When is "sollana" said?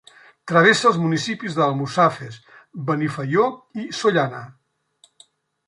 4.01-4.43